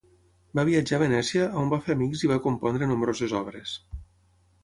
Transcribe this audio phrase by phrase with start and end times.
[0.59, 3.75] Va viatjar a Venècia on va fer amics i va compondre nombroses obres.